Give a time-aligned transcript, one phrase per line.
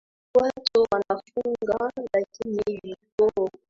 [0.37, 3.49] watu wanafuga lakini vikoo